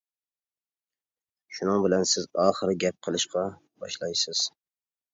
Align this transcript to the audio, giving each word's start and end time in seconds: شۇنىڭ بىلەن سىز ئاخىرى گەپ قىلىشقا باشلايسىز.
شۇنىڭ 1.59 1.85
بىلەن 1.85 2.09
سىز 2.15 2.27
ئاخىرى 2.47 2.77
گەپ 2.87 3.01
قىلىشقا 3.09 3.49
باشلايسىز. 3.85 4.47